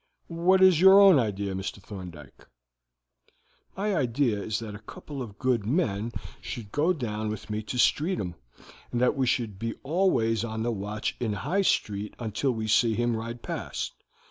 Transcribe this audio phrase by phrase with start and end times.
[0.45, 1.79] What is your own idea, Mr.
[1.79, 2.47] Thorndyke?"
[3.77, 7.77] "My idea is that a couple of good men should go down with me to
[7.77, 8.33] Streatham,
[8.91, 12.95] and that we should be always on the watch in High Street until we see
[12.95, 13.93] him ride past.